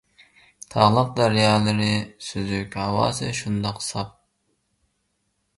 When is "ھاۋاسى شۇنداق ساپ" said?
2.85-4.13